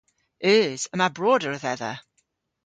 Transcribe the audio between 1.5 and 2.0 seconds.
dhedha.